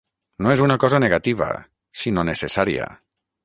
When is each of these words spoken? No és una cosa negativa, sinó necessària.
No 0.45 0.53
és 0.53 0.63
una 0.67 0.77
cosa 0.83 1.01
negativa, 1.03 1.51
sinó 2.05 2.27
necessària. 2.33 2.93